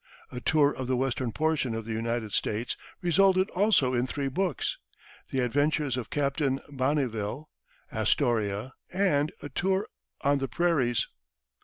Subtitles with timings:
[0.31, 4.79] A tour of the western portion of the United States resulted also in three books,
[5.29, 7.51] "The Adventures of Captain Bonneville,"
[7.91, 9.85] "Astoria," and "A Tour
[10.21, 11.07] on the Prairies."